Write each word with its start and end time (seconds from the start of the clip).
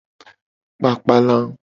Kpakpa 0.77 1.15
la. 1.27 1.37